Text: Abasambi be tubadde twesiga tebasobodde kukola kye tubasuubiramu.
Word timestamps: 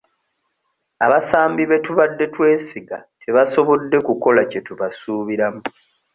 Abasambi 1.05 1.63
be 1.69 1.77
tubadde 1.85 2.25
twesiga 2.33 2.97
tebasobodde 3.23 3.97
kukola 4.07 4.41
kye 4.51 4.59
tubasuubiramu. 4.67 5.61